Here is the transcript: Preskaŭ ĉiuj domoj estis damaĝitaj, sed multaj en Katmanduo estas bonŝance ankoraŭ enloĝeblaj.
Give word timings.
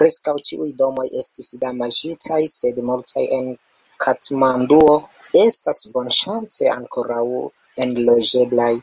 Preskaŭ 0.00 0.32
ĉiuj 0.48 0.66
domoj 0.80 1.06
estis 1.20 1.48
damaĝitaj, 1.62 2.42
sed 2.56 2.82
multaj 2.90 3.24
en 3.38 3.50
Katmanduo 4.06 5.00
estas 5.48 5.84
bonŝance 5.98 6.72
ankoraŭ 6.78 7.26
enloĝeblaj. 7.88 8.74